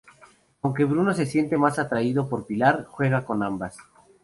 [0.63, 3.77] Aunque Bruno se siente más atraído por Pilar, juega con ambas.